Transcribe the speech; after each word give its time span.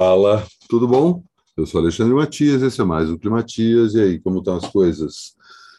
Fala, 0.00 0.46
tudo 0.66 0.88
bom? 0.88 1.22
Eu 1.54 1.66
sou 1.66 1.78
Alexandre 1.78 2.14
Matias, 2.14 2.62
esse 2.62 2.80
é 2.80 2.84
mais 2.84 3.10
um 3.10 3.18
Climatias. 3.18 3.92
E 3.92 4.00
aí, 4.00 4.18
como 4.18 4.38
estão 4.38 4.56
as 4.56 4.66
coisas? 4.66 5.36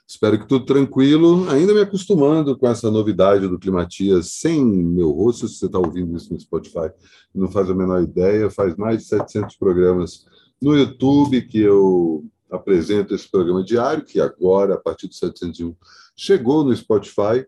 Espero 0.07 0.37
que 0.37 0.47
tudo 0.47 0.63
tranquilo. 0.63 1.49
Ainda 1.49 1.73
me 1.73 1.81
acostumando 1.81 2.55
com 2.55 2.67
essa 2.67 2.91
novidade 2.91 3.47
do 3.47 3.57
Climatias 3.57 4.33
sem 4.33 4.63
meu 4.63 5.09
rosto. 5.09 5.47
Se 5.47 5.55
você 5.55 5.65
está 5.65 5.79
ouvindo 5.79 6.15
isso 6.15 6.31
no 6.31 6.39
Spotify, 6.39 6.91
não 7.33 7.49
faz 7.49 7.67
a 7.71 7.73
menor 7.73 8.03
ideia. 8.03 8.51
Faz 8.51 8.75
mais 8.75 8.99
de 8.99 9.05
700 9.05 9.55
programas 9.55 10.23
no 10.61 10.77
YouTube 10.77 11.41
que 11.41 11.57
eu 11.57 12.23
apresento 12.51 13.15
esse 13.15 13.27
programa 13.27 13.63
diário, 13.63 14.05
que 14.05 14.21
agora, 14.21 14.75
a 14.75 14.79
partir 14.79 15.07
do 15.07 15.15
701, 15.15 15.75
chegou 16.15 16.63
no 16.63 16.75
Spotify. 16.75 17.43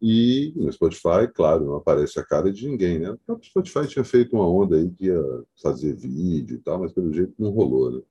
E 0.00 0.52
no 0.56 0.70
Spotify, 0.72 1.26
claro, 1.34 1.64
não 1.64 1.76
aparece 1.76 2.18
a 2.18 2.24
cara 2.24 2.52
de 2.52 2.68
ninguém, 2.68 2.98
né? 2.98 3.16
O 3.26 3.38
Spotify 3.42 3.86
tinha 3.86 4.04
feito 4.04 4.36
uma 4.36 4.48
onda 4.48 4.76
aí 4.76 4.90
que 4.90 5.06
ia 5.06 5.22
fazer 5.62 5.94
vídeo 5.94 6.56
e 6.56 6.58
tal, 6.58 6.80
mas 6.80 6.92
pelo 6.92 7.12
jeito 7.12 7.32
não 7.38 7.50
rolou, 7.50 7.90
né? 7.90 8.02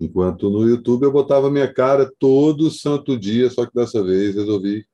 Enquanto 0.00 0.50
no 0.50 0.68
YouTube 0.68 1.04
eu 1.04 1.12
botava 1.12 1.50
minha 1.50 1.72
cara 1.72 2.10
todo 2.18 2.70
santo 2.70 3.18
dia, 3.18 3.48
só 3.50 3.64
que 3.64 3.74
dessa 3.74 4.02
vez 4.02 4.34
resolvi 4.34 4.84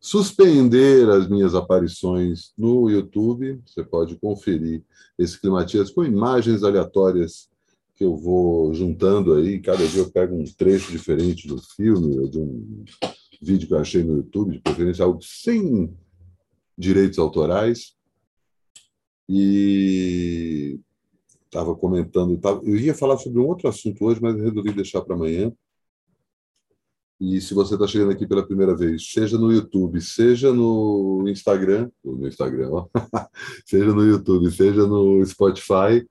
suspender 0.00 1.08
as 1.10 1.28
minhas 1.28 1.54
aparições 1.54 2.52
no 2.56 2.88
YouTube. 2.88 3.60
Você 3.66 3.84
pode 3.84 4.16
conferir 4.16 4.82
esse 5.18 5.40
Climatias 5.40 5.90
com 5.90 6.04
imagens 6.04 6.62
aleatórias 6.62 7.48
que 7.94 8.04
eu 8.04 8.16
vou 8.16 8.72
juntando 8.72 9.34
aí. 9.34 9.60
Cada 9.60 9.86
dia 9.86 10.00
eu 10.00 10.10
pego 10.10 10.34
um 10.34 10.44
trecho 10.44 10.90
diferente 10.90 11.46
do 11.46 11.58
filme 11.58 12.18
ou 12.18 12.28
de 12.28 12.38
um 12.38 12.84
vídeo 13.40 13.66
que 13.66 13.74
eu 13.74 13.78
achei 13.78 14.02
no 14.02 14.16
YouTube, 14.16 14.52
de 14.52 14.60
preferência 14.60 15.04
algo 15.04 15.22
sem 15.22 15.96
direitos 16.76 17.18
autorais. 17.18 17.94
E 19.28 20.80
estava 21.44 21.74
comentando, 21.74 22.38
tava, 22.38 22.60
eu 22.64 22.76
ia 22.76 22.94
falar 22.94 23.16
sobre 23.18 23.40
um 23.40 23.46
outro 23.46 23.68
assunto 23.68 24.04
hoje, 24.04 24.20
mas 24.20 24.36
resolvi 24.36 24.72
deixar 24.72 25.02
para 25.02 25.14
amanhã. 25.14 25.52
E 27.20 27.40
se 27.40 27.52
você 27.52 27.74
está 27.74 27.86
chegando 27.86 28.12
aqui 28.12 28.26
pela 28.26 28.46
primeira 28.46 28.74
vez, 28.74 29.12
seja 29.12 29.36
no 29.36 29.52
YouTube, 29.52 30.00
seja 30.00 30.52
no 30.52 31.24
Instagram, 31.28 31.90
no 32.02 32.26
Instagram, 32.26 32.70
ó, 32.72 32.88
seja 33.66 33.92
no 33.92 34.02
YouTube, 34.04 34.50
seja 34.50 34.86
no 34.86 35.24
Spotify, 35.26 36.08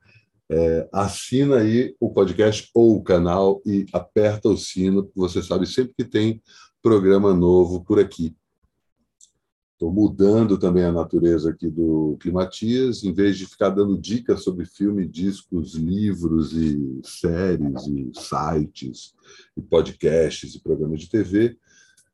é, 0.52 0.88
assina 0.92 1.58
aí 1.58 1.96
o 2.00 2.12
podcast 2.12 2.70
ou 2.76 2.98
o 2.98 3.04
canal 3.04 3.62
e 3.66 3.86
aperta 3.92 4.50
o 4.50 4.58
sino, 4.58 5.10
você 5.16 5.42
sabe 5.42 5.66
sempre 5.66 5.94
que 5.98 6.06
tem 6.06 6.42
programa 6.82 7.34
novo 7.34 7.84
por 7.84 8.00
aqui. 8.00 8.36
Estou 9.74 9.94
mudando 9.94 10.58
também 10.58 10.84
a 10.84 10.92
natureza 10.92 11.52
aqui 11.52 11.70
do 11.70 12.18
Climatias, 12.20 13.04
em 13.06 13.14
vez 13.14 13.38
de 13.38 13.46
ficar 13.46 13.70
dando 13.70 13.98
dicas 13.98 14.44
sobre 14.44 14.66
filme, 14.66 15.08
discos, 15.08 15.74
livros 15.74 16.52
e 16.52 17.00
séries 17.02 17.88
e 17.88 18.12
sites 18.14 19.14
e 19.56 19.62
podcasts 19.62 20.54
e 20.54 20.62
programas 20.62 21.00
de 21.00 21.10
TV. 21.10 21.58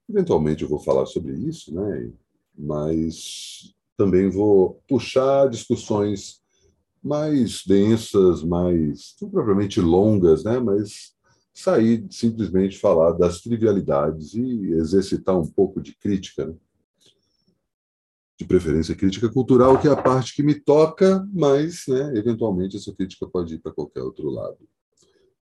Eventualmente 0.07 0.61
eu 0.61 0.69
vou 0.69 0.79
falar 0.79 1.07
sobre 1.07 1.33
isso, 1.33 1.73
né? 1.73 2.11
mas 2.55 3.73
também 3.97 4.29
vou 4.29 4.79
puxar 4.87 5.49
discussões 5.49 6.41
mais 7.03 7.63
densas, 7.65 8.43
mais 8.43 9.15
não 9.19 9.29
propriamente 9.29 9.81
longas, 9.81 10.43
né? 10.43 10.59
mas 10.59 11.14
sair 11.55 12.05
simplesmente 12.11 12.77
falar 12.77 13.13
das 13.13 13.39
trivialidades 13.39 14.33
e 14.33 14.73
exercitar 14.73 15.39
um 15.39 15.47
pouco 15.47 15.81
de 15.81 15.95
crítica, 15.95 16.45
né? 16.45 16.53
de 18.37 18.45
preferência 18.45 18.93
crítica 18.93 19.31
cultural, 19.31 19.79
que 19.79 19.87
é 19.87 19.91
a 19.91 20.01
parte 20.01 20.35
que 20.35 20.43
me 20.43 20.53
toca, 20.53 21.25
mas, 21.31 21.85
né, 21.87 22.17
eventualmente, 22.17 22.75
essa 22.75 22.93
crítica 22.93 23.25
pode 23.25 23.55
ir 23.55 23.59
para 23.59 23.71
qualquer 23.71 24.01
outro 24.01 24.29
lado. 24.29 24.57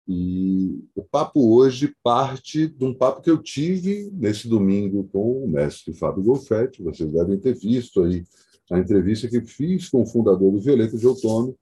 E 0.05 0.83
o 0.93 1.01
papo 1.01 1.55
hoje 1.55 1.95
parte 2.03 2.67
de 2.67 2.83
um 2.83 2.93
papo 2.93 3.21
que 3.21 3.31
eu 3.31 3.37
tive 3.37 4.11
nesse 4.11 4.49
domingo 4.49 5.05
com 5.05 5.45
o 5.45 5.47
mestre 5.47 5.93
Fábio 5.93 6.23
Golfetti. 6.23 6.83
Vocês 6.83 7.09
devem 7.09 7.39
ter 7.39 7.55
visto 7.55 8.03
aí 8.03 8.25
a 8.69 8.79
entrevista 8.79 9.29
que 9.29 9.39
fiz 9.39 9.87
com 9.87 10.01
o 10.01 10.05
fundador 10.05 10.51
do 10.51 10.59
Violeta 10.59 10.97
de 10.97 11.07
Outono, 11.07 11.55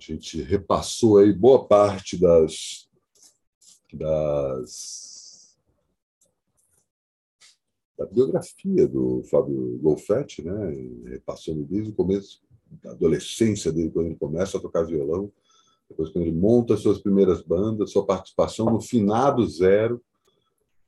a 0.00 0.14
gente 0.14 0.40
repassou 0.42 1.18
aí 1.18 1.32
boa 1.32 1.66
parte 1.66 2.18
das, 2.18 2.88
das 3.92 5.10
da 8.00 8.06
biografia 8.06 8.88
do 8.88 9.22
Fábio 9.24 9.78
Golfetti, 9.82 10.42
né? 10.42 10.54
repassando 11.04 11.64
desde 11.64 11.90
o 11.90 11.94
começo 11.94 12.40
da 12.82 12.92
adolescência 12.92 13.70
dele, 13.70 13.90
quando 13.90 14.06
ele 14.06 14.16
começa 14.16 14.56
a 14.56 14.60
tocar 14.60 14.84
violão, 14.84 15.30
depois 15.86 16.08
quando 16.08 16.24
ele 16.24 16.34
monta 16.34 16.78
suas 16.78 16.98
primeiras 16.98 17.42
bandas, 17.42 17.90
sua 17.90 18.06
participação 18.06 18.66
no 18.66 18.80
finado 18.80 19.46
zero, 19.46 20.00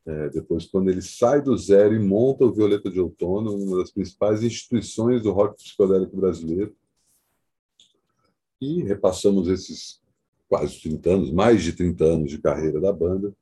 é, 0.06 0.30
depois 0.30 0.64
quando 0.64 0.88
ele 0.88 1.02
sai 1.02 1.42
do 1.42 1.56
zero 1.56 1.94
e 1.94 1.98
monta 1.98 2.46
o 2.46 2.52
Violeta 2.52 2.90
de 2.90 2.98
Outono, 2.98 3.54
uma 3.54 3.78
das 3.78 3.90
principais 3.90 4.42
instituições 4.42 5.22
do 5.22 5.32
rock 5.32 5.62
psicodélico 5.62 6.16
brasileiro, 6.16 6.74
e 8.62 8.80
repassamos 8.84 9.48
esses 9.48 10.00
quase 10.48 10.80
30 10.82 11.10
anos, 11.10 11.32
mais 11.32 11.64
de 11.64 11.72
30 11.72 12.04
anos 12.04 12.30
de 12.30 12.38
carreira 12.38 12.80
da 12.80 12.92
banda, 12.92 13.34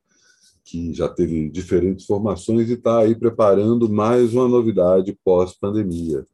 que 0.64 0.94
já 0.94 1.08
teve 1.08 1.50
diferentes 1.50 2.06
formações 2.06 2.70
e 2.70 2.74
está 2.74 3.00
aí 3.00 3.14
preparando 3.14 3.86
mais 3.86 4.32
uma 4.32 4.48
novidade 4.48 5.12
pós-pandemia. 5.22 6.26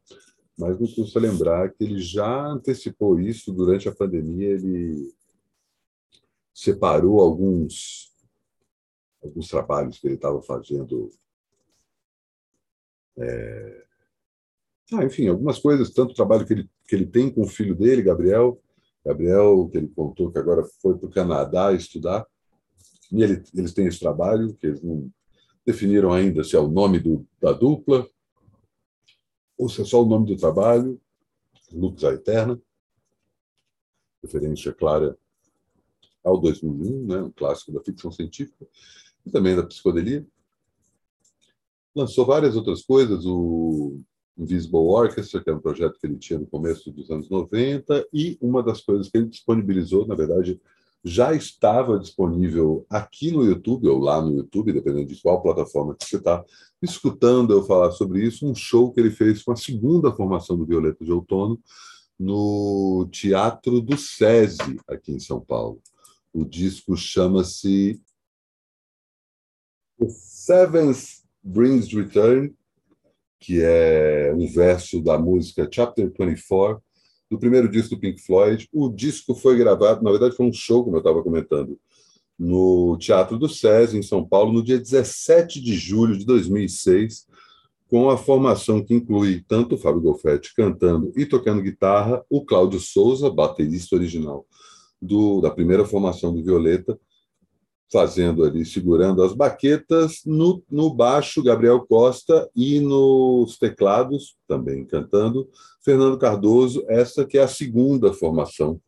Mas 0.57 0.79
não 0.79 0.87
custa 0.87 1.19
lembrar 1.19 1.69
que 1.73 1.83
ele 1.83 1.99
já 1.99 2.47
antecipou 2.47 3.19
isso 3.19 3.51
durante 3.51 3.89
a 3.89 3.95
pandemia, 3.95 4.51
ele 4.51 5.13
separou 6.53 7.19
alguns 7.19 8.15
alguns 9.21 9.49
trabalhos 9.49 9.99
que 9.99 10.07
ele 10.07 10.15
estava 10.15 10.41
fazendo 10.41 11.11
é... 13.17 13.83
ah, 14.93 15.03
enfim, 15.03 15.27
algumas 15.27 15.59
coisas, 15.59 15.89
tanto 15.89 16.11
o 16.11 16.15
trabalho 16.15 16.45
que 16.45 16.53
ele, 16.53 16.69
que 16.87 16.95
ele 16.95 17.05
tem 17.05 17.29
com 17.29 17.41
o 17.41 17.47
filho 17.47 17.75
dele, 17.75 18.01
Gabriel, 18.01 18.61
Gabriel, 19.07 19.69
que 19.71 19.77
ele 19.77 19.87
contou 19.87 20.31
que 20.31 20.37
agora 20.37 20.65
foi 20.81 20.97
para 20.97 21.07
o 21.07 21.11
Canadá 21.11 21.71
estudar, 21.71 22.27
e 23.09 23.23
ele, 23.23 23.41
eles 23.55 23.73
têm 23.73 23.87
esse 23.87 23.99
trabalho, 23.99 24.53
que 24.55 24.67
eles 24.67 24.83
não 24.83 25.09
definiram 25.65 26.11
ainda 26.11 26.43
se 26.43 26.55
é 26.57 26.59
o 26.59 26.67
nome 26.67 26.99
do, 26.99 27.25
da 27.41 27.53
dupla, 27.53 28.05
ou 29.57 29.69
se 29.69 29.81
é 29.81 29.85
só 29.85 30.03
o 30.03 30.07
nome 30.07 30.27
do 30.27 30.35
trabalho, 30.35 30.99
Lux 31.71 32.03
a. 32.03 32.13
Eterna, 32.13 32.61
referência 34.21 34.73
clara 34.73 35.17
ao 36.21 36.39
2001, 36.39 37.07
né, 37.07 37.21
um 37.21 37.31
clássico 37.31 37.71
da 37.71 37.81
ficção 37.81 38.11
científica, 38.11 38.67
e 39.25 39.31
também 39.31 39.55
da 39.55 39.63
psicodelia. 39.63 40.25
Lançou 41.95 42.25
várias 42.25 42.57
outras 42.57 42.81
coisas, 42.83 43.25
o 43.25 44.01
Invisible 44.37 44.79
Orchestra, 44.79 45.43
que 45.43 45.49
é 45.49 45.53
um 45.53 45.59
projeto 45.59 45.97
que 45.99 46.05
ele 46.05 46.17
tinha 46.17 46.39
no 46.39 46.45
começo 46.45 46.91
dos 46.91 47.09
anos 47.09 47.29
90, 47.29 48.07
e 48.13 48.37
uma 48.39 48.61
das 48.61 48.81
coisas 48.81 49.09
que 49.09 49.17
ele 49.17 49.27
disponibilizou, 49.27 50.05
na 50.05 50.15
verdade, 50.15 50.59
já 51.03 51.33
estava 51.33 51.97
disponível 51.97 52.85
aqui 52.89 53.31
no 53.31 53.43
YouTube, 53.43 53.87
ou 53.87 53.99
lá 53.99 54.21
no 54.21 54.35
YouTube, 54.35 54.73
dependendo 54.73 55.07
de 55.07 55.21
qual 55.21 55.41
plataforma 55.41 55.95
que 55.95 56.05
você 56.05 56.17
está 56.17 56.43
escutando 56.81 57.53
eu 57.53 57.63
falar 57.63 57.91
sobre 57.91 58.25
isso, 58.25 58.45
um 58.45 58.53
show 58.53 58.91
que 58.91 58.99
ele 58.99 59.11
fez 59.11 59.41
com 59.41 59.51
a 59.51 59.55
segunda 59.55 60.11
formação 60.11 60.57
do 60.57 60.65
Violeta 60.65 61.03
de 61.03 61.11
Outono 61.11 61.59
no 62.19 63.07
Teatro 63.11 63.79
do 63.79 63.97
SESI, 63.97 64.79
aqui 64.87 65.13
em 65.13 65.19
São 65.19 65.39
Paulo. 65.39 65.81
O 66.33 66.43
disco 66.43 66.95
chama-se 66.95 68.01
The 69.99 70.09
Seventh 70.09 71.23
Brings 71.43 71.93
Return, 71.93 72.53
que 73.39 73.61
é 73.61 74.33
um 74.35 74.47
verso 74.47 75.01
da 75.01 75.17
música 75.17 75.67
Chapter 75.71 76.11
24, 76.17 76.81
do 77.29 77.37
primeiro 77.37 77.69
disco 77.69 77.95
do 77.95 77.99
Pink 77.99 78.21
Floyd. 78.21 78.67
O 78.71 78.89
disco 78.89 79.35
foi 79.35 79.57
gravado, 79.57 80.03
na 80.03 80.11
verdade, 80.11 80.35
foi 80.35 80.45
um 80.45 80.53
show, 80.53 80.83
como 80.83 80.95
eu 80.95 80.99
estava 80.99 81.21
comentando, 81.21 81.79
no 82.37 82.97
Teatro 82.99 83.37
do 83.37 83.49
SESI, 83.49 83.97
em 83.97 84.03
São 84.03 84.23
Paulo, 84.25 84.53
no 84.53 84.63
dia 84.63 84.77
17 84.77 85.61
de 85.61 85.75
julho 85.75 86.17
de 86.17 86.25
2006, 86.25 87.27
com 87.89 88.09
a 88.09 88.17
formação 88.17 88.83
que 88.83 88.93
inclui 88.93 89.43
tanto 89.47 89.75
o 89.75 89.77
Fábio 89.77 90.01
Golfetti 90.01 90.53
cantando 90.53 91.11
e 91.15 91.25
tocando 91.25 91.61
guitarra, 91.61 92.23
o 92.29 92.45
Cláudio 92.45 92.79
Souza, 92.79 93.29
baterista 93.29 93.95
original 93.95 94.45
do, 95.01 95.41
da 95.41 95.49
primeira 95.49 95.85
formação 95.85 96.33
do 96.33 96.43
Violeta, 96.43 96.99
fazendo 97.91 98.43
ali, 98.43 98.65
segurando 98.65 99.23
as 99.23 99.33
baquetas, 99.33 100.21
no, 100.25 100.61
no 100.69 100.93
baixo, 100.93 101.43
Gabriel 101.43 101.79
Costa, 101.87 102.49
e 102.55 102.79
nos 102.79 103.57
teclados, 103.57 104.35
também 104.47 104.85
cantando, 104.85 105.47
Fernando 105.83 106.17
Cardoso, 106.17 106.83
essa 106.89 107.25
que 107.25 107.37
é 107.37 107.43
a 107.43 107.47
segunda 107.47 108.13
formação 108.13 108.79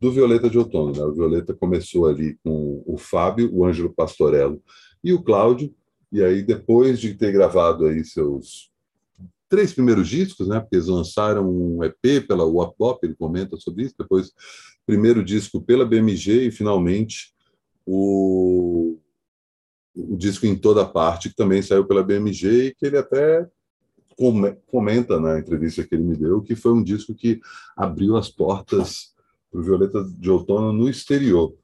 do 0.00 0.10
Violeta 0.10 0.50
de 0.50 0.58
Outono. 0.58 0.92
Né? 0.92 1.04
O 1.04 1.14
Violeta 1.14 1.54
começou 1.54 2.06
ali 2.06 2.36
com 2.44 2.82
o 2.86 2.96
Fábio, 2.96 3.50
o 3.52 3.64
Ângelo 3.64 3.92
Pastorello 3.94 4.60
e 5.02 5.12
o 5.12 5.22
Cláudio, 5.22 5.72
e 6.10 6.22
aí 6.22 6.42
depois 6.42 6.98
de 6.98 7.14
ter 7.14 7.32
gravado 7.32 7.86
aí 7.86 8.04
seus 8.04 8.70
três 9.48 9.72
primeiros 9.72 10.08
discos, 10.08 10.46
né? 10.46 10.60
Porque 10.60 10.76
eles 10.76 10.88
lançaram 10.88 11.48
um 11.48 11.82
EP 11.82 12.26
pela 12.26 12.44
Wop 12.44 12.74
Bop, 12.78 12.98
ele 13.02 13.14
comenta 13.14 13.56
sobre 13.56 13.84
isso. 13.84 13.94
Depois, 13.98 14.32
primeiro 14.86 15.24
disco 15.24 15.60
pela 15.60 15.86
BMG 15.86 16.48
e 16.48 16.50
finalmente 16.50 17.34
o, 17.90 18.98
o 19.96 20.16
disco 20.16 20.44
em 20.44 20.54
toda 20.54 20.84
parte 20.84 21.30
que 21.30 21.36
também 21.36 21.62
saiu 21.62 21.86
pela 21.86 22.02
BMG 22.02 22.66
e 22.66 22.74
que 22.74 22.84
ele 22.84 22.98
até 22.98 23.48
comenta 24.66 25.18
na 25.18 25.38
entrevista 25.38 25.86
que 25.86 25.94
ele 25.94 26.04
me 26.04 26.16
deu 26.16 26.42
que 26.42 26.54
foi 26.54 26.72
um 26.72 26.82
disco 26.82 27.14
que 27.14 27.40
abriu 27.74 28.16
as 28.16 28.28
portas 28.28 29.14
para 29.50 29.60
o 29.60 29.62
Violeta 29.62 30.04
de 30.04 30.30
Outono 30.30 30.70
no 30.72 30.90
exterior. 30.90 31.54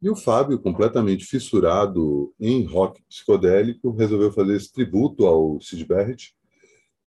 E 0.00 0.10
o 0.10 0.16
Fábio, 0.16 0.58
completamente 0.58 1.24
fissurado 1.24 2.34
em 2.40 2.64
rock 2.64 3.00
psicodélico, 3.04 3.92
resolveu 3.92 4.32
fazer 4.32 4.56
esse 4.56 4.72
tributo 4.72 5.26
ao 5.26 5.60
Sid 5.60 5.84
Barrett. 5.84 6.34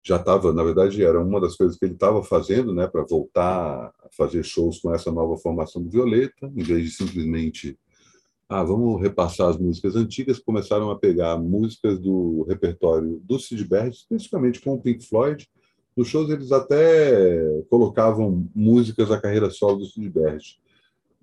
Já 0.05 0.17
estava, 0.17 0.53
na 0.53 0.63
verdade, 0.63 1.03
era 1.03 1.21
uma 1.23 1.41
das 1.41 1.57
coisas 1.57 1.79
que 1.79 1.85
ele 1.85 1.95
estava 1.95 2.23
fazendo, 2.23 2.75
né, 2.75 2.87
para 2.87 3.05
voltar 3.05 3.93
a 4.05 4.09
fazer 4.17 4.43
shows 4.45 4.79
com 4.81 4.95
essa 4.95 5.11
nova 5.11 5.37
formação 5.39 5.83
do 5.83 5.91
Violeta, 5.91 6.53
em 6.55 6.63
vez 6.63 6.85
de 6.85 6.91
simplesmente, 6.91 7.79
ah, 8.49 8.63
vamos 8.63 9.01
repassar 9.01 9.49
as 9.49 9.57
músicas 9.57 9.97
antigas, 9.97 10.39
começaram 10.39 10.91
a 10.91 10.99
pegar 10.99 11.39
músicas 11.39 11.99
do 11.99 12.45
repertório 12.49 13.21
do 13.25 13.39
Sid 13.39 13.65
Barrett, 13.65 13.97
especificamente 13.97 14.61
com 14.61 14.75
o 14.75 14.81
Pink 14.81 15.09
Floyd. 15.09 15.49
Nos 15.97 16.09
shows 16.09 16.29
eles 16.29 16.53
até 16.53 17.63
colocavam 17.71 18.47
músicas 18.55 19.09
da 19.09 19.21
carreira 19.21 19.49
solo 19.49 19.79
do 19.79 19.87
Sid 19.87 20.11
Barrett 20.11 20.63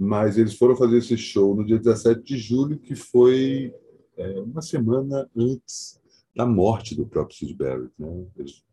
mas 0.04 0.36
eles 0.36 0.56
foram 0.56 0.75
fazer 0.75 0.98
esse 0.98 1.16
show 1.16 1.56
no 1.56 1.63
dia 1.63 1.78
17 1.78 2.24
de 2.24 2.36
julho, 2.36 2.80
que 2.80 2.95
foi 2.95 3.72
é, 4.18 4.39
uma 4.39 4.60
semana 4.60 5.30
antes 5.38 6.01
da 6.36 6.44
morte 6.44 6.95
do 6.95 7.06
próprio 7.06 7.38
Sid 7.38 7.54
Barrett. 7.54 7.92
Né? 8.00 8.25
Eles 8.36 8.63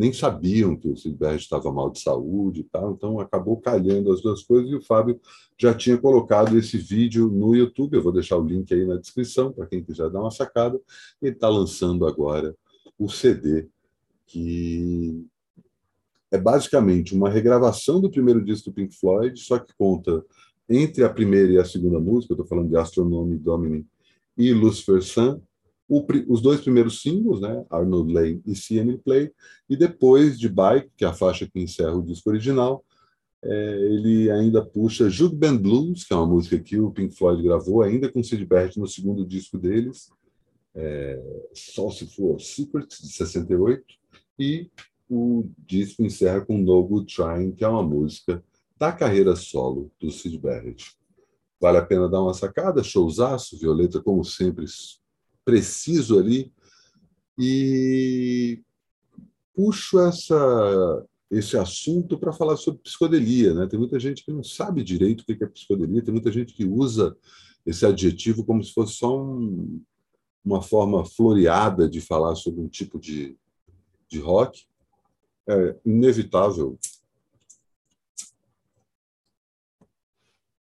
nem 0.00 0.14
sabiam 0.14 0.74
que 0.74 0.88
o 0.88 0.94
Barrett 1.12 1.42
estava 1.42 1.70
mal 1.70 1.90
de 1.90 2.00
saúde 2.00 2.60
e 2.60 2.64
tal, 2.64 2.92
então 2.92 3.20
acabou 3.20 3.60
calhando 3.60 4.10
as 4.10 4.22
duas 4.22 4.42
coisas 4.42 4.70
e 4.70 4.74
o 4.74 4.80
Fábio 4.80 5.20
já 5.58 5.74
tinha 5.74 5.98
colocado 5.98 6.56
esse 6.56 6.78
vídeo 6.78 7.28
no 7.28 7.54
YouTube, 7.54 7.94
eu 7.94 8.02
vou 8.02 8.10
deixar 8.10 8.38
o 8.38 8.44
link 8.44 8.72
aí 8.72 8.86
na 8.86 8.96
descrição 8.96 9.52
para 9.52 9.66
quem 9.66 9.84
quiser 9.84 10.08
dar 10.08 10.22
uma 10.22 10.30
sacada. 10.30 10.80
Ele 11.20 11.34
está 11.34 11.50
lançando 11.50 12.06
agora 12.06 12.56
o 12.98 13.10
CD 13.10 13.68
que 14.26 15.26
é 16.30 16.38
basicamente 16.38 17.14
uma 17.14 17.28
regravação 17.28 18.00
do 18.00 18.10
primeiro 18.10 18.42
disco 18.42 18.70
do 18.70 18.74
Pink 18.74 18.94
Floyd, 18.98 19.38
só 19.38 19.58
que 19.58 19.74
conta 19.76 20.24
entre 20.66 21.04
a 21.04 21.10
primeira 21.10 21.52
e 21.52 21.58
a 21.58 21.64
segunda 21.64 22.00
música, 22.00 22.32
estou 22.32 22.46
falando 22.46 22.70
de 22.70 22.76
Astronomy 22.76 23.36
Domini 23.36 23.84
e 24.38 24.50
Lucifer 24.54 25.02
Sun, 25.02 25.42
o, 25.90 26.06
os 26.28 26.40
dois 26.40 26.60
primeiros 26.60 27.02
singles, 27.02 27.40
né, 27.40 27.64
Arnold 27.68 28.12
Lane 28.12 28.42
e 28.46 28.54
See 28.54 28.80
Play, 28.98 29.32
e 29.68 29.76
depois 29.76 30.38
de 30.38 30.48
Bike, 30.48 30.88
que 30.96 31.04
é 31.04 31.08
a 31.08 31.12
faixa 31.12 31.50
que 31.52 31.58
encerra 31.58 31.96
o 31.96 32.02
disco 32.02 32.30
original, 32.30 32.84
é, 33.42 33.78
ele 33.86 34.30
ainda 34.30 34.64
puxa 34.64 35.10
Juke 35.10 35.34
Band 35.34 35.56
Blues, 35.56 36.04
que 36.04 36.12
é 36.12 36.16
uma 36.16 36.26
música 36.26 36.60
que 36.60 36.78
o 36.78 36.92
Pink 36.92 37.16
Floyd 37.16 37.42
gravou 37.42 37.82
ainda 37.82 38.10
com 38.10 38.22
Sid 38.22 38.44
Barrett 38.46 38.78
no 38.78 38.86
segundo 38.86 39.26
disco 39.26 39.58
deles, 39.58 40.10
é, 40.76 41.20
Saucerful 41.52 42.34
of 42.34 42.44
Secrets, 42.44 43.00
de 43.00 43.08
68, 43.08 43.84
e 44.38 44.70
o 45.08 45.50
disco 45.58 46.04
encerra 46.04 46.40
com 46.42 46.56
No 46.56 46.84
Good 46.84 47.12
Trying, 47.12 47.50
que 47.50 47.64
é 47.64 47.68
uma 47.68 47.82
música 47.82 48.44
da 48.78 48.92
carreira 48.92 49.34
solo 49.34 49.90
do 49.98 50.08
Sid 50.12 50.38
Barrett. 50.38 50.96
Vale 51.60 51.78
a 51.78 51.84
pena 51.84 52.08
dar 52.08 52.22
uma 52.22 52.32
sacada, 52.32 52.84
showzaço, 52.84 53.58
Violeta, 53.58 54.00
como 54.00 54.24
sempre, 54.24 54.66
preciso 55.44 56.18
ali. 56.18 56.52
E 57.38 58.62
puxo 59.54 60.00
essa, 60.00 61.06
esse 61.30 61.56
assunto 61.56 62.18
para 62.18 62.32
falar 62.32 62.56
sobre 62.56 62.82
psicodelia. 62.82 63.54
Né? 63.54 63.66
Tem 63.66 63.78
muita 63.78 63.98
gente 64.00 64.24
que 64.24 64.32
não 64.32 64.42
sabe 64.42 64.82
direito 64.82 65.20
o 65.20 65.24
que 65.24 65.44
é 65.44 65.46
psicodelia, 65.46 66.02
tem 66.02 66.12
muita 66.12 66.32
gente 66.32 66.52
que 66.52 66.64
usa 66.64 67.16
esse 67.64 67.84
adjetivo 67.84 68.44
como 68.44 68.64
se 68.64 68.72
fosse 68.72 68.94
só 68.94 69.22
um, 69.22 69.82
uma 70.44 70.62
forma 70.62 71.04
floreada 71.04 71.88
de 71.88 72.00
falar 72.00 72.34
sobre 72.34 72.60
um 72.60 72.68
tipo 72.68 72.98
de, 72.98 73.36
de 74.08 74.18
rock. 74.18 74.66
É 75.48 75.76
inevitável 75.84 76.78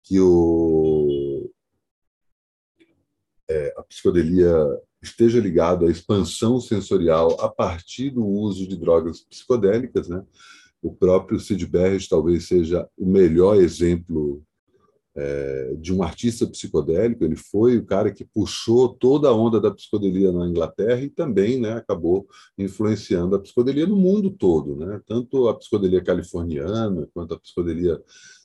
que 0.03 0.21
o, 0.21 0.86
é, 3.49 3.75
a 3.77 3.83
psicodelia 3.83 4.55
esteja 5.03 5.41
ligada 5.41 5.87
à 5.87 5.91
expansão 5.91 6.61
sensorial 6.61 7.37
a 7.41 7.49
partir 7.49 8.11
do 8.11 8.27
uso 8.27 8.67
de 8.67 8.77
drogas 8.77 9.21
psicodélicas, 9.21 10.09
né? 10.09 10.23
O 10.83 10.93
próprio 10.93 11.41
Sid 11.41 11.67
Barrett 11.67 12.09
talvez 12.09 12.47
seja 12.47 12.89
o 12.97 13.07
melhor 13.07 13.57
exemplo 13.57 14.43
é, 15.17 15.75
de 15.79 15.93
um 15.93 16.03
artista 16.03 16.47
psicodélico. 16.47 17.25
Ele 17.25 17.37
foi 17.37 17.79
o 17.79 17.87
cara 17.87 18.13
que 18.13 18.25
puxou 18.25 18.91
toda 18.91 19.29
a 19.29 19.35
onda 19.35 19.61
da 19.61 19.71
psicodelia 19.71 20.31
na 20.31 20.47
Inglaterra 20.47 21.01
e 21.01 21.09
também, 21.09 21.59
né, 21.59 21.73
acabou 21.73 22.29
influenciando 22.59 23.35
a 23.35 23.41
psicodelia 23.41 23.87
no 23.87 23.97
mundo 23.97 24.31
todo, 24.31 24.77
né? 24.77 25.01
Tanto 25.07 25.49
a 25.49 25.55
psicodelia 25.55 26.05
californiana 26.05 27.09
quanto 27.15 27.35
a 27.35 27.41
psicodelia 27.41 28.01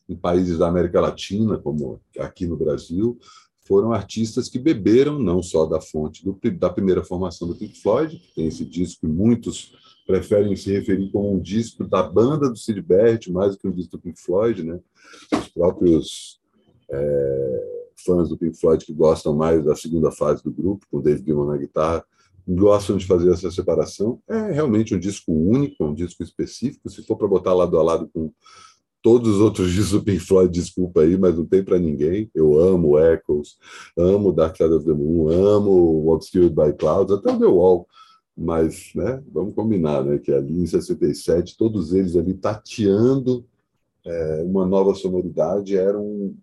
em 0.08 0.16
países 0.16 0.58
da 0.58 0.68
América 0.68 1.00
Latina, 1.00 1.58
como 1.58 2.02
aqui 2.18 2.46
no 2.46 2.58
Brasil, 2.58 3.20
foram 3.64 3.94
artistas 3.94 4.50
que 4.50 4.60
beberam 4.60 5.20
não 5.20 5.42
só 5.42 5.66
da 5.66 5.80
fonte 5.80 6.24
do, 6.24 6.38
da 6.58 6.70
primeira 6.70 7.04
formação 7.04 7.48
do 7.48 7.56
Pink 7.56 7.82
Floyd, 7.82 8.18
que 8.18 8.36
tem 8.36 8.48
esse 8.48 8.66
disco 8.66 9.02
que 9.02 9.08
muitos 9.08 9.74
preferem 10.06 10.56
se 10.56 10.72
referir 10.72 11.12
como 11.12 11.34
um 11.34 11.40
disco 11.40 11.84
da 11.84 12.04
banda 12.04 12.50
do 12.50 12.58
Sid 12.58 12.82
Barrett, 12.82 13.32
mais 13.32 13.54
do 13.54 13.60
que 13.60 13.68
um 13.68 13.72
disco 13.72 13.98
do 13.98 14.02
Pink 14.02 14.20
Floyd, 14.20 14.64
né? 14.64 14.80
Os 15.34 15.48
próprios 15.50 16.42
é, 16.90 17.82
fãs 18.06 18.30
do 18.30 18.38
Pink 18.38 18.60
Floyd 18.60 18.84
que 18.84 18.94
gostam 18.94 19.36
mais 19.36 19.64
da 19.64 19.76
segunda 19.76 20.12
fase 20.12 20.44
do 20.44 20.52
grupo, 20.52 20.86
com 20.92 21.00
Dave 21.00 21.24
Gilman 21.24 21.48
na 21.48 21.58
guitarra, 21.58 22.04
gostam 22.48 22.98
de 22.98 23.06
fazer 23.06 23.32
essa 23.32 23.52
separação. 23.52 24.20
É 24.28 24.52
realmente 24.52 24.96
um 24.96 25.00
disco 25.00 25.32
único, 25.32 25.86
um 25.86 25.94
disco 25.94 26.24
específico. 26.24 26.90
Se 26.90 27.04
for 27.04 27.16
para 27.16 27.28
botar 27.28 27.54
lado 27.54 27.78
a 27.78 27.84
lado 27.84 28.10
com 28.12 28.34
Todos 29.02 29.36
os 29.36 29.42
outros 29.42 29.72
discos 29.72 29.92
do 29.92 30.04
Pink 30.04 30.20
Floyd, 30.20 30.52
desculpa 30.52 31.02
aí, 31.02 31.18
mas 31.18 31.36
não 31.36 31.46
tem 31.46 31.64
para 31.64 31.80
ninguém. 31.80 32.30
Eu 32.36 32.60
amo 32.60 33.00
Echoes, 33.00 33.58
amo 33.98 34.32
Dark 34.32 34.56
Side 34.56 34.74
of 34.74 34.86
the 34.86 34.94
Moon, 34.94 35.30
amo 35.30 36.12
Obscured 36.12 36.54
by 36.54 36.72
Clouds, 36.78 37.12
até 37.12 37.32
o 37.32 37.40
The 37.40 37.46
Wall. 37.46 37.88
Mas, 38.38 38.92
né, 38.96 39.22
vamos 39.32 39.56
combinar, 39.56 40.04
né, 40.04 40.20
que 40.20 40.32
ali 40.32 40.62
em 40.62 40.68
67, 40.68 41.58
todos 41.58 41.94
eles 41.94 42.16
ali 42.16 42.34
tateando 42.34 43.44
é, 44.06 44.44
uma 44.46 44.66
nova 44.66 44.94
sonoridade, 44.94 45.76
era 45.76 46.00
um, 46.00 46.36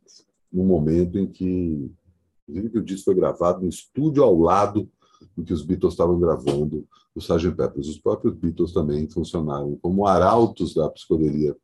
um 0.52 0.64
momento 0.64 1.16
em 1.18 1.26
que, 1.26 1.90
inclusive, 2.48 2.70
que 2.70 2.78
o 2.78 2.84
disco 2.84 3.04
foi 3.04 3.14
gravado 3.14 3.62
no 3.62 3.68
estúdio 3.68 4.22
ao 4.22 4.38
lado 4.38 4.88
em 5.36 5.44
que 5.44 5.52
os 5.52 5.62
Beatles 5.62 5.94
estavam 5.94 6.18
gravando 6.18 6.84
o 7.14 7.20
Sgt. 7.20 7.52
Peppers. 7.52 7.88
Os 7.88 7.98
próprios 7.98 8.34
Beatles 8.34 8.72
também 8.72 9.08
funcionaram 9.08 9.76
como 9.80 10.06
arautos 10.06 10.74
da 10.74 10.88
psicodelia 10.90 11.56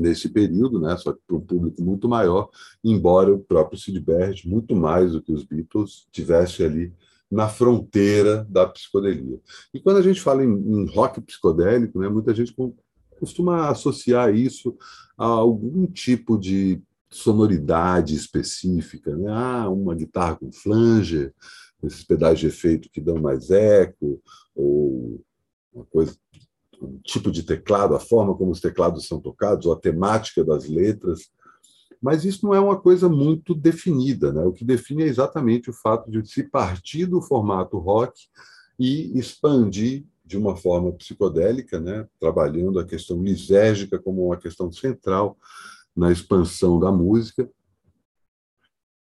nesse 0.00 0.28
período, 0.28 0.80
né, 0.80 0.96
só 0.96 1.12
que 1.12 1.20
para 1.26 1.36
um 1.36 1.40
público 1.40 1.82
muito 1.82 2.08
maior, 2.08 2.48
embora 2.82 3.34
o 3.34 3.38
próprio 3.38 3.78
Sid 3.78 4.00
Barrett, 4.00 4.48
muito 4.48 4.74
mais 4.74 5.12
do 5.12 5.22
que 5.22 5.32
os 5.32 5.44
Beatles, 5.44 6.06
tivesse 6.12 6.64
ali 6.64 6.92
na 7.30 7.48
fronteira 7.48 8.46
da 8.48 8.66
psicodelia. 8.66 9.40
E 9.72 9.80
quando 9.80 9.96
a 9.96 10.02
gente 10.02 10.20
fala 10.20 10.44
em, 10.44 10.50
em 10.50 10.86
rock 10.86 11.20
psicodélico, 11.20 11.98
né, 11.98 12.08
muita 12.08 12.34
gente 12.34 12.54
costuma 13.18 13.68
associar 13.68 14.34
isso 14.34 14.76
a 15.16 15.26
algum 15.26 15.86
tipo 15.86 16.38
de 16.38 16.80
sonoridade 17.10 18.14
específica, 18.14 19.16
né? 19.16 19.30
Ah, 19.30 19.68
uma 19.70 19.94
guitarra 19.94 20.34
com 20.36 20.50
flanger, 20.52 21.32
esses 21.82 22.02
pedais 22.02 22.40
de 22.40 22.48
efeito 22.48 22.90
que 22.90 23.00
dão 23.00 23.20
mais 23.20 23.50
eco, 23.50 24.20
ou 24.54 25.22
uma 25.72 25.84
coisa 25.84 26.16
o 26.84 27.00
tipo 27.02 27.30
de 27.30 27.42
teclado, 27.42 27.94
a 27.94 28.00
forma 28.00 28.34
como 28.34 28.50
os 28.50 28.60
teclados 28.60 29.06
são 29.06 29.20
tocados, 29.20 29.66
a 29.66 29.76
temática 29.76 30.44
das 30.44 30.68
letras. 30.68 31.30
Mas 32.00 32.24
isso 32.24 32.44
não 32.44 32.54
é 32.54 32.60
uma 32.60 32.78
coisa 32.78 33.08
muito 33.08 33.54
definida. 33.54 34.32
Né? 34.32 34.42
O 34.44 34.52
que 34.52 34.64
define 34.64 35.02
é 35.02 35.06
exatamente 35.06 35.70
o 35.70 35.72
fato 35.72 36.10
de 36.10 36.26
se 36.28 36.44
partir 36.44 37.06
do 37.06 37.22
formato 37.22 37.78
rock 37.78 38.28
e 38.78 39.18
expandir 39.18 40.04
de 40.24 40.36
uma 40.36 40.56
forma 40.56 40.92
psicodélica, 40.92 41.80
né? 41.80 42.06
trabalhando 42.18 42.78
a 42.78 42.84
questão 42.84 43.22
lisérgica 43.22 43.98
como 43.98 44.26
uma 44.26 44.36
questão 44.36 44.70
central 44.72 45.36
na 45.94 46.10
expansão 46.10 46.78
da 46.78 46.90
música, 46.90 47.48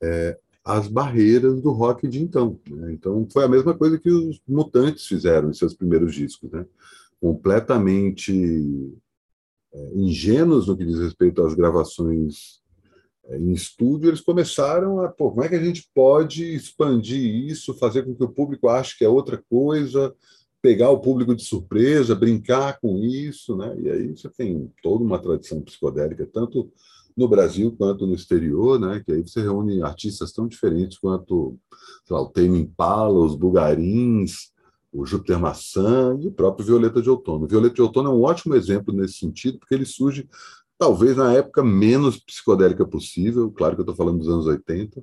é, 0.02 0.38
as 0.64 0.86
barreiras 0.86 1.60
do 1.60 1.70
rock 1.72 2.06
de 2.06 2.22
então. 2.22 2.58
Né? 2.68 2.92
Então, 2.92 3.26
foi 3.32 3.44
a 3.44 3.48
mesma 3.48 3.74
coisa 3.74 3.98
que 3.98 4.10
os 4.10 4.40
Mutantes 4.46 5.06
fizeram 5.06 5.50
em 5.50 5.54
seus 5.54 5.74
primeiros 5.74 6.14
discos. 6.14 6.50
Né? 6.50 6.66
Completamente 7.22 8.92
é, 9.72 9.92
ingênuos 9.94 10.66
no 10.66 10.76
que 10.76 10.84
diz 10.84 10.98
respeito 10.98 11.40
às 11.40 11.54
gravações 11.54 12.60
é, 13.26 13.38
em 13.38 13.52
estúdio, 13.52 14.10
eles 14.10 14.20
começaram 14.20 15.00
a, 15.00 15.08
pô, 15.08 15.30
como 15.30 15.44
é 15.44 15.48
que 15.48 15.54
a 15.54 15.62
gente 15.62 15.88
pode 15.94 16.52
expandir 16.52 17.22
isso, 17.48 17.78
fazer 17.78 18.04
com 18.04 18.12
que 18.12 18.24
o 18.24 18.28
público 18.28 18.68
ache 18.68 18.98
que 18.98 19.04
é 19.04 19.08
outra 19.08 19.40
coisa, 19.48 20.12
pegar 20.60 20.90
o 20.90 20.98
público 20.98 21.32
de 21.32 21.44
surpresa, 21.44 22.16
brincar 22.16 22.80
com 22.80 22.98
isso, 22.98 23.56
né? 23.56 23.72
E 23.80 23.88
aí 23.88 24.08
você 24.08 24.28
tem 24.28 24.68
toda 24.82 25.04
uma 25.04 25.18
tradição 25.18 25.60
psicodélica, 25.60 26.28
tanto 26.32 26.72
no 27.16 27.28
Brasil 27.28 27.72
quanto 27.78 28.04
no 28.04 28.14
exterior, 28.14 28.80
né? 28.80 29.00
Que 29.04 29.12
aí 29.12 29.22
você 29.22 29.42
reúne 29.42 29.80
artistas 29.80 30.32
tão 30.32 30.48
diferentes 30.48 30.98
quanto 30.98 31.56
lá, 32.10 32.20
o 32.20 32.28
Tame 32.28 32.58
Impala, 32.58 33.24
os 33.24 33.36
Bugarins, 33.36 34.52
o 34.92 35.06
Júpiter 35.06 35.38
Maçã 35.38 36.16
e 36.20 36.28
o 36.28 36.32
próprio 36.32 36.66
Violeta 36.66 37.00
de 37.00 37.08
Outono. 37.08 37.46
O 37.46 37.48
Violeta 37.48 37.74
de 37.74 37.82
Outono 37.82 38.10
é 38.10 38.12
um 38.12 38.22
ótimo 38.22 38.54
exemplo 38.54 38.94
nesse 38.94 39.14
sentido, 39.14 39.58
porque 39.58 39.74
ele 39.74 39.86
surge 39.86 40.28
talvez 40.78 41.16
na 41.16 41.32
época 41.32 41.62
menos 41.62 42.18
psicodélica 42.18 42.84
possível, 42.84 43.50
claro 43.50 43.74
que 43.74 43.80
eu 43.80 43.84
estou 43.84 43.96
falando 43.96 44.18
dos 44.18 44.28
anos 44.28 44.46
80, 44.46 45.02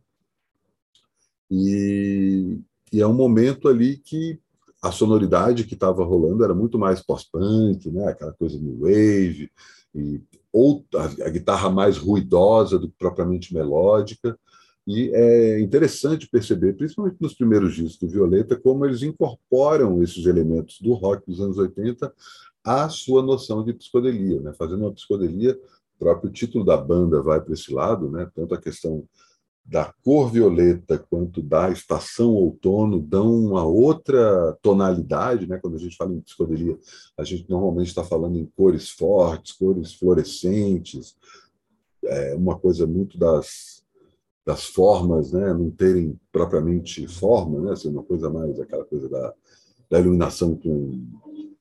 e, 1.50 2.60
e 2.94 3.02
é 3.02 3.08
um 3.08 3.14
momento 3.14 3.68
ali 3.68 3.98
que 3.98 4.40
a 4.82 4.92
sonoridade 4.92 5.66
que 5.66 5.74
estava 5.74 6.04
rolando 6.04 6.44
era 6.44 6.54
muito 6.54 6.78
mais 6.78 7.02
pós-punk, 7.02 7.90
né? 7.90 8.08
aquela 8.08 8.34
coisa 8.34 8.58
no 8.60 8.80
wave, 8.80 9.52
e, 9.96 10.22
ou 10.54 10.86
a, 10.96 11.26
a, 11.26 11.30
guitarra 11.30 11.70
mais 11.70 11.98
ruidosa 11.98 12.78
do 12.78 12.88
que 12.88 12.96
propriamente 12.98 13.54
melódica. 13.54 14.38
E 14.92 15.12
é 15.14 15.60
interessante 15.60 16.28
perceber, 16.28 16.74
principalmente 16.74 17.18
nos 17.22 17.36
primeiros 17.36 17.76
discos 17.76 18.00
do 18.00 18.12
Violeta, 18.12 18.60
como 18.60 18.88
eles 18.88 19.04
incorporam 19.04 20.02
esses 20.02 20.26
elementos 20.26 20.82
do 20.82 20.94
rock 20.94 21.28
dos 21.28 21.40
anos 21.40 21.60
80 21.60 22.12
à 22.64 22.90
sua 22.90 23.22
noção 23.22 23.64
de 23.64 23.72
psicodelia, 23.72 24.42
né? 24.42 24.52
fazendo 24.58 24.82
uma 24.82 24.92
psicodelia, 24.92 25.56
o 25.96 26.00
próprio 26.00 26.32
título 26.32 26.66
da 26.66 26.76
banda 26.76 27.22
vai 27.22 27.40
para 27.40 27.54
esse 27.54 27.72
lado, 27.72 28.10
né? 28.10 28.28
tanto 28.34 28.56
a 28.56 28.60
questão 28.60 29.08
da 29.64 29.94
cor 30.04 30.32
violeta 30.32 30.98
quanto 30.98 31.40
da 31.44 31.70
estação 31.70 32.34
outono 32.34 33.00
dão 33.00 33.32
uma 33.32 33.64
outra 33.64 34.58
tonalidade, 34.64 35.48
né? 35.48 35.60
Quando 35.62 35.76
a 35.76 35.80
gente 35.80 35.96
fala 35.96 36.12
em 36.12 36.22
psicodelia, 36.22 36.76
a 37.16 37.24
gente 37.24 37.48
normalmente 37.48 37.90
está 37.90 38.04
falando 38.04 38.40
em 38.40 38.52
cores 38.58 38.90
fortes, 38.90 39.52
cores 39.52 39.94
fluorescentes, 39.94 41.16
é 42.04 42.34
uma 42.34 42.58
coisa 42.58 42.88
muito 42.88 43.16
das, 43.16 43.80
das 44.50 44.66
formas, 44.66 45.32
né? 45.32 45.54
Não 45.54 45.70
terem 45.70 46.20
propriamente 46.32 47.08
forma, 47.08 47.62
né? 47.62 47.76
Ser 47.76 47.90
uma 47.90 48.02
coisa 48.02 48.32
mais 48.32 48.60
aquela 48.60 48.84
coisa 48.84 49.08
da, 49.08 49.34
da 49.88 50.00
iluminação 50.00 50.56
com 50.56 51.06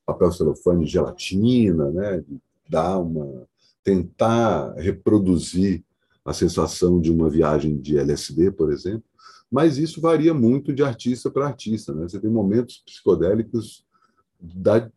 papel 0.06 0.32
celofane, 0.32 0.86
gelatina, 0.86 1.90
né? 1.90 2.24
Dar 2.66 2.98
uma 2.98 3.46
tentar 3.84 4.74
reproduzir 4.76 5.84
a 6.24 6.32
sensação 6.32 6.98
de 6.98 7.10
uma 7.10 7.28
viagem 7.28 7.78
de 7.78 7.98
LSD, 7.98 8.52
por 8.52 8.72
exemplo, 8.72 9.04
mas 9.50 9.78
isso 9.78 10.00
varia 10.00 10.32
muito 10.32 10.74
de 10.74 10.82
artista 10.82 11.30
para 11.30 11.46
artista. 11.46 11.94
Né? 11.94 12.02
Você 12.02 12.20
tem 12.20 12.30
momentos 12.30 12.82
psicodélicos 12.84 13.82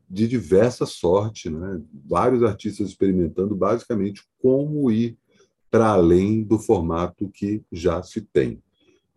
de 0.10 0.28
diversa 0.28 0.86
sorte, 0.86 1.50
né? 1.50 1.82
vários 2.06 2.44
artistas 2.44 2.90
experimentando 2.90 3.56
basicamente 3.56 4.24
como 4.42 4.92
ir 4.92 5.18
para 5.72 5.88
além 5.88 6.44
do 6.44 6.60
formato 6.60 7.30
que 7.30 7.64
já 7.72 8.04
se 8.04 8.22
tem. 8.22 8.62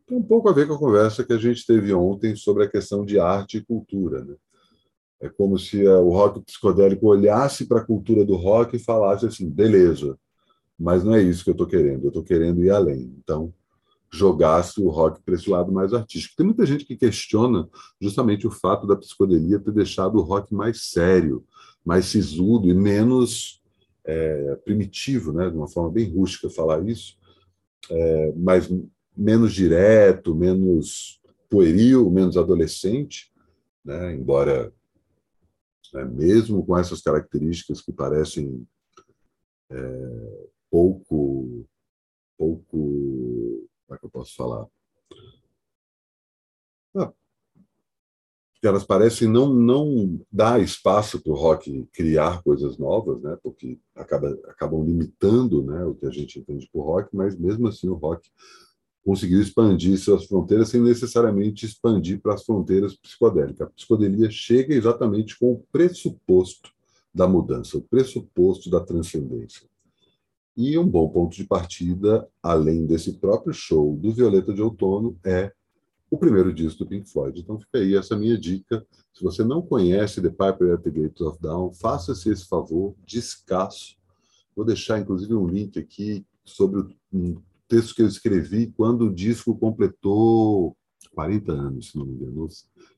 Tem 0.06 0.16
um 0.16 0.23
pouco 0.23 0.49
a 0.49 0.52
ver 0.52 0.68
com 0.68 0.75
a 0.75 0.78
conversa 0.78 1.25
que 1.25 1.32
a 1.32 1.38
gente 1.38 1.66
teve 1.66 1.92
ontem 1.92 2.37
sobre 2.37 2.64
a 2.64 2.70
questão 2.70 3.04
de 3.04 3.18
arte 3.18 3.58
e 3.58 3.64
cultura. 3.64 4.25
Né? 4.25 4.34
É 5.20 5.28
como 5.28 5.58
se 5.58 5.84
o 5.87 6.11
rock 6.11 6.40
psicodélico 6.42 7.08
olhasse 7.08 7.66
para 7.66 7.80
a 7.80 7.84
cultura 7.84 8.25
do 8.25 8.37
rock 8.37 8.76
e 8.76 8.78
falasse 8.78 9.26
assim: 9.26 9.50
beleza, 9.50 10.16
mas 10.78 11.02
não 11.02 11.14
é 11.14 11.23
isso 11.23 11.42
que 11.42 11.50
eu 11.50 11.54
estou 11.54 11.66
querendo, 11.66 12.04
eu 12.04 12.08
estou 12.08 12.23
querendo 12.23 12.62
ir 12.62 12.70
além. 12.70 13.14
Então, 13.18 13.52
jogasse 14.12 14.80
o 14.80 14.88
rock 14.90 15.20
para 15.23 15.34
esse 15.34 15.50
lado 15.50 15.73
mais 15.73 15.92
artístico. 15.92 16.37
Tem 16.37 16.46
muita 16.46 16.64
gente 16.64 16.84
que 16.84 16.96
questiona 16.96 17.68
justamente 18.00 18.46
o 18.46 18.50
fato 18.50 18.87
da 18.87 18.94
psicodelia 18.94 19.58
ter 19.58 19.73
deixado 19.73 20.18
o 20.18 20.23
rock 20.23 20.54
mais 20.54 20.90
sério, 20.90 21.44
mais 21.84 22.04
sisudo 22.06 22.68
e 22.68 22.75
menos 22.75 23.63
é, 24.04 24.56
primitivo, 24.56 25.32
né? 25.32 25.50
de 25.50 25.56
uma 25.56 25.68
forma 25.68 25.90
bem 25.90 26.11
rústica 26.11 26.50
falar 26.50 26.87
isso, 26.87 27.18
é, 27.90 28.32
mas 28.32 28.68
menos 29.16 29.54
direto, 29.54 30.34
menos 30.34 31.20
pueril, 31.49 32.11
menos 32.11 32.37
adolescente, 32.37 33.32
né? 33.84 34.14
embora 34.14 34.73
né, 35.92 36.04
mesmo 36.04 36.64
com 36.66 36.76
essas 36.76 37.00
características 37.00 37.80
que 37.80 37.92
parecem 37.92 38.66
é, 39.70 40.49
pouco, 40.70 41.66
pouco, 42.37 43.68
como 43.87 43.94
é 43.94 43.99
que 43.99 44.04
eu 44.04 44.11
posso 44.11 44.34
falar? 44.34 44.66
Ah, 46.96 47.12
elas 48.66 48.85
parecem 48.85 49.28
não 49.28 49.52
não 49.52 50.21
dar 50.30 50.61
espaço 50.61 51.21
para 51.21 51.33
o 51.33 51.37
rock 51.37 51.87
criar 51.92 52.42
coisas 52.42 52.78
novas, 52.78 53.21
né? 53.23 53.37
Porque 53.42 53.78
acaba, 53.94 54.38
acabam 54.49 54.85
limitando, 54.85 55.62
né, 55.62 55.85
o 55.85 55.94
que 55.94 56.06
a 56.06 56.11
gente 56.11 56.38
entende 56.38 56.68
por 56.73 56.85
rock, 56.85 57.09
mas 57.14 57.38
mesmo 57.38 57.68
assim 57.68 57.88
o 57.88 57.94
rock 57.94 58.28
conseguiu 59.04 59.40
expandir 59.40 59.99
suas 59.99 60.25
fronteiras 60.25 60.71
sem 60.71 60.80
necessariamente 60.80 61.66
expandir 61.66 62.21
para 62.21 62.35
as 62.35 62.44
fronteiras 62.44 62.97
psicodélicas. 62.97 63.66
A 63.66 63.71
psicodelia 63.71 64.30
chega 64.30 64.75
exatamente 64.75 65.38
com 65.38 65.52
o 65.52 65.64
pressuposto 65.71 66.71
da 67.14 67.28
mudança, 67.28 67.76
o 67.76 67.83
pressuposto 67.83 68.71
da 68.71 68.80
transcendência. 68.80 69.68
E 70.56 70.78
um 70.78 70.88
bom 70.88 71.09
ponto 71.09 71.37
de 71.37 71.44
partida, 71.44 72.26
além 72.42 72.87
desse 72.87 73.12
próprio 73.14 73.52
show 73.52 73.97
do 73.97 74.12
Violeta 74.12 74.54
de 74.54 74.62
Outono, 74.62 75.18
é 75.25 75.52
o 76.14 76.18
primeiro 76.18 76.52
disco 76.52 76.85
do 76.85 76.88
Pink 76.88 77.11
Floyd. 77.11 77.40
Então 77.40 77.59
fica 77.59 77.78
aí 77.78 77.97
essa 77.97 78.16
minha 78.16 78.38
dica. 78.38 78.87
Se 79.12 79.23
você 79.23 79.42
não 79.42 79.61
conhece 79.61 80.23
The 80.23 80.30
Piper 80.30 80.75
at 80.75 80.83
the 80.83 80.90
Gates 80.90 81.21
of 81.21 81.38
Dawn, 81.40 81.73
faça-se 81.73 82.30
esse 82.30 82.47
favor, 82.47 82.94
descasso. 83.04 83.97
Vou 84.54 84.64
deixar, 84.64 85.00
inclusive, 85.00 85.35
um 85.35 85.47
link 85.47 85.78
aqui 85.78 86.25
sobre 86.44 86.97
um 87.12 87.37
texto 87.66 87.94
que 87.94 88.02
eu 88.02 88.06
escrevi 88.06 88.73
quando 88.76 89.06
o 89.06 89.14
disco 89.14 89.56
completou 89.56 90.76
40 91.14 91.52
anos, 91.52 91.90
se 91.90 91.99
não 91.99 92.06
me 92.06 92.14
engano, 92.14 92.47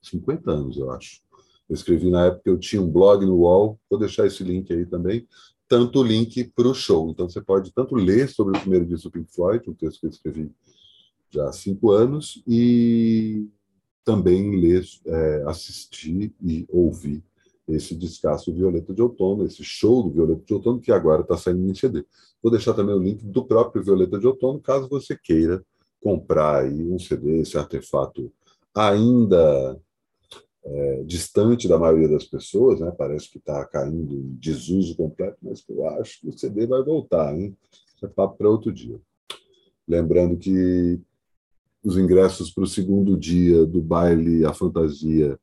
50 0.02 0.50
anos, 0.50 0.76
eu 0.76 0.90
acho. 0.90 1.22
Eu 1.68 1.74
escrevi 1.74 2.10
na 2.10 2.26
época 2.26 2.50
eu 2.50 2.58
tinha 2.58 2.80
um 2.80 2.90
blog 2.90 3.24
no 3.24 3.36
UOL, 3.36 3.78
vou 3.88 3.98
deixar 3.98 4.26
esse 4.26 4.44
link 4.44 4.72
aí 4.72 4.84
também 4.84 5.26
tanto 5.68 6.00
o 6.00 6.02
link 6.02 6.44
para 6.54 6.68
o 6.68 6.74
show. 6.74 7.10
Então, 7.10 7.28
você 7.28 7.40
pode 7.40 7.72
tanto 7.72 7.94
ler 7.94 8.28
sobre 8.28 8.56
o 8.56 8.60
primeiro 8.60 8.86
disco 8.86 9.08
do 9.08 9.12
Pink 9.12 9.34
Floyd, 9.34 9.68
um 9.68 9.74
texto 9.74 10.00
que 10.00 10.06
eu 10.06 10.10
escrevi 10.10 10.50
já 11.30 11.48
há 11.48 11.52
cinco 11.52 11.90
anos, 11.90 12.42
e 12.46 13.48
também 14.04 14.60
ler, 14.60 14.84
é, 15.04 15.42
assistir 15.46 16.32
e 16.42 16.66
ouvir 16.68 17.22
esse 17.68 17.94
descasso 17.96 18.54
Violeta 18.54 18.94
de 18.94 19.02
Outono, 19.02 19.44
esse 19.44 19.64
show 19.64 20.02
do 20.02 20.10
Violeta 20.10 20.42
de 20.44 20.54
Outono, 20.54 20.80
que 20.80 20.92
agora 20.92 21.22
está 21.22 21.36
saindo 21.36 21.68
em 21.68 21.74
CD. 21.74 22.04
Vou 22.40 22.52
deixar 22.52 22.74
também 22.74 22.94
o 22.94 23.02
link 23.02 23.24
do 23.24 23.44
próprio 23.44 23.82
Violeta 23.82 24.18
de 24.18 24.26
Outono, 24.26 24.60
caso 24.60 24.88
você 24.88 25.16
queira 25.16 25.64
comprar 26.00 26.62
aí 26.62 26.84
um 26.84 26.98
CD, 26.98 27.40
esse 27.40 27.58
artefato 27.58 28.32
ainda 28.72 29.80
é, 30.64 31.02
distante 31.04 31.66
da 31.66 31.78
maioria 31.78 32.08
das 32.08 32.24
pessoas, 32.24 32.80
né? 32.80 32.92
parece 32.96 33.30
que 33.30 33.38
está 33.38 33.64
caindo 33.66 34.14
em 34.14 34.36
desuso 34.38 34.96
completo, 34.96 35.38
mas 35.42 35.64
eu 35.68 35.88
acho 36.00 36.20
que 36.20 36.28
o 36.28 36.38
CD 36.38 36.66
vai 36.66 36.82
voltar, 36.82 37.36
hein? 37.36 37.56
É 38.02 38.06
papo 38.06 38.36
para 38.36 38.50
outro 38.50 38.72
dia. 38.72 39.00
Lembrando 39.88 40.36
que 40.36 41.00
os 41.86 41.96
ingressos 41.96 42.50
para 42.50 42.64
o 42.64 42.66
segundo 42.66 43.16
dia 43.16 43.64
do 43.64 43.80
baile 43.80 44.44
A 44.44 44.52
Fantasia, 44.52 45.38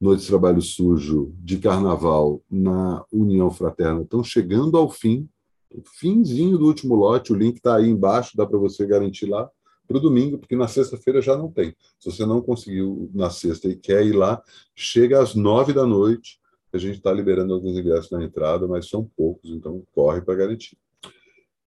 Noite 0.00 0.20
de 0.20 0.28
Trabalho 0.28 0.62
Sujo, 0.62 1.34
de 1.36 1.58
Carnaval, 1.58 2.40
na 2.48 3.04
União 3.12 3.50
Fraterna, 3.50 4.02
estão 4.02 4.22
chegando 4.22 4.78
ao 4.78 4.88
fim, 4.88 5.28
o 5.74 5.82
finzinho 5.82 6.56
do 6.56 6.66
último 6.66 6.94
lote, 6.94 7.32
o 7.32 7.36
link 7.36 7.56
está 7.56 7.74
aí 7.76 7.88
embaixo, 7.88 8.36
dá 8.36 8.46
para 8.46 8.56
você 8.56 8.86
garantir 8.86 9.26
lá 9.26 9.50
para 9.88 9.96
o 9.96 10.00
domingo, 10.00 10.38
porque 10.38 10.54
na 10.54 10.68
sexta-feira 10.68 11.20
já 11.20 11.36
não 11.36 11.50
tem. 11.50 11.74
Se 11.98 12.08
você 12.08 12.24
não 12.24 12.40
conseguiu 12.40 13.10
na 13.12 13.28
sexta 13.28 13.68
e 13.68 13.74
quer 13.74 14.06
ir 14.06 14.12
lá, 14.12 14.40
chega 14.76 15.20
às 15.20 15.34
nove 15.34 15.72
da 15.72 15.84
noite. 15.84 16.38
A 16.72 16.78
gente 16.78 16.98
está 16.98 17.12
liberando 17.12 17.52
alguns 17.52 17.76
ingressos 17.76 18.12
na 18.12 18.22
entrada, 18.22 18.68
mas 18.68 18.88
são 18.88 19.10
poucos, 19.16 19.50
então 19.50 19.82
corre 19.92 20.20
para 20.20 20.36
garantir. 20.36 20.78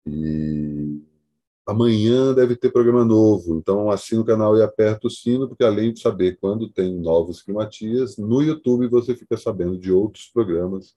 E 0.04 1.00
amanhã 1.70 2.34
deve 2.34 2.56
ter 2.56 2.72
programa 2.72 3.04
novo, 3.04 3.56
então 3.56 3.90
assina 3.90 4.20
o 4.20 4.24
canal 4.24 4.56
e 4.56 4.62
aperta 4.62 5.06
o 5.06 5.10
sino, 5.10 5.46
porque 5.46 5.62
além 5.62 5.92
de 5.92 6.00
saber 6.00 6.36
quando 6.40 6.68
tem 6.68 6.98
novos 6.98 7.42
climatias, 7.42 8.16
no 8.16 8.42
YouTube 8.42 8.88
você 8.88 9.14
fica 9.14 9.36
sabendo 9.36 9.78
de 9.78 9.92
outros 9.92 10.26
programas. 10.26 10.96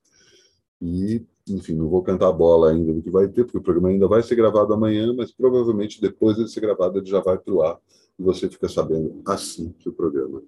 E 0.82 1.24
enfim, 1.48 1.76
não 1.76 1.90
vou 1.90 2.02
cantar 2.02 2.30
a 2.30 2.32
bola 2.32 2.72
ainda 2.72 2.92
do 2.92 3.04
que 3.04 3.12
vai 3.12 3.28
ter, 3.28 3.44
porque 3.44 3.58
o 3.58 3.62
programa 3.62 3.90
ainda 3.90 4.08
vai 4.08 4.24
ser 4.24 4.36
gravado 4.36 4.74
amanhã, 4.74 5.14
mas 5.14 5.32
provavelmente 5.32 6.02
depois 6.02 6.38
de 6.38 6.50
ser 6.50 6.62
gravado 6.62 6.98
ele 6.98 7.06
já 7.06 7.20
vai 7.20 7.38
para 7.38 7.54
o 7.54 7.62
ar 7.62 7.80
e 8.18 8.24
você 8.24 8.50
fica 8.50 8.68
sabendo 8.68 9.22
assim 9.26 9.74
que 9.78 9.90
o 9.90 9.94
programa 9.94 10.42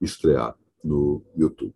estrear 0.00 0.56
no 0.84 1.22
YouTube. 1.36 1.74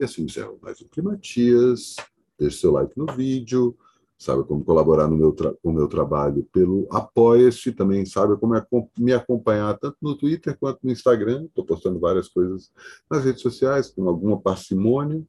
E 0.00 0.04
assim 0.04 0.24
encerro 0.24 0.58
mais 0.60 0.80
o 0.80 0.88
Climatias. 0.88 1.94
Deixe 2.38 2.58
seu 2.58 2.72
like 2.72 2.92
no 2.98 3.06
vídeo, 3.14 3.76
sabe 4.18 4.44
como 4.44 4.64
colaborar 4.64 5.08
no 5.08 5.16
meu 5.16 5.34
com 5.34 5.70
o 5.70 5.72
meu 5.72 5.88
trabalho 5.88 6.46
pelo 6.52 6.86
Apoia-se, 6.90 7.72
também 7.72 8.06
sabe 8.06 8.36
como 8.38 8.54
me 8.98 9.12
acompanhar 9.12 9.78
tanto 9.78 9.96
no 10.00 10.16
Twitter 10.16 10.56
quanto 10.58 10.80
no 10.82 10.90
Instagram. 10.90 11.44
Estou 11.44 11.64
postando 11.64 11.98
várias 11.98 12.28
coisas 12.28 12.70
nas 13.10 13.24
redes 13.24 13.42
sociais, 13.42 13.90
com 13.90 14.08
alguma 14.08 14.40
parcimônia, 14.40 15.22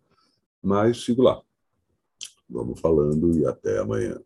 mas 0.61 1.03
sigo 1.03 1.21
lá. 1.21 1.41
Vamos 2.49 2.79
falando 2.79 3.37
e 3.37 3.45
até 3.45 3.79
amanhã. 3.79 4.19